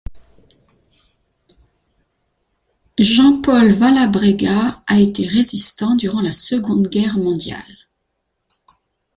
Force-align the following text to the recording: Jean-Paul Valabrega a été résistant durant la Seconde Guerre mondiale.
Jean-Paul 2.97 3.69
Valabrega 3.71 4.81
a 4.87 4.99
été 4.99 5.27
résistant 5.27 5.93
durant 5.95 6.21
la 6.21 6.31
Seconde 6.31 6.87
Guerre 6.87 7.19
mondiale. 7.19 7.77